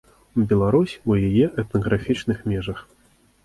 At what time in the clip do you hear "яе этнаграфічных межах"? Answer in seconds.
1.27-2.79